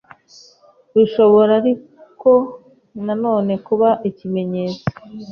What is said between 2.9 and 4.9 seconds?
na none kuba ikimenyetso